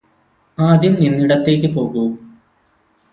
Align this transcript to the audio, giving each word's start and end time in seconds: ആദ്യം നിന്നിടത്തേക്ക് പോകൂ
ആദ്യം 0.57 0.93
നിന്നിടത്തേക്ക് 0.93 1.69
പോകൂ 1.75 2.05